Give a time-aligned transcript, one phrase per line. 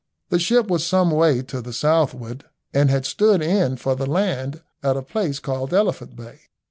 [0.29, 4.63] The ship was some way to the southward, and had stood in for the land
[4.81, 6.39] at a place called Elephant Bay.